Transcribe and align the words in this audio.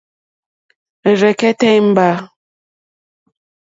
Rzɛ̀kɛ́tɛ́ 1.19 1.71
ìmbâ. 1.79 2.09